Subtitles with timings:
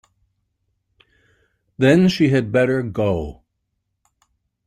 [1.77, 3.43] Then she had better go.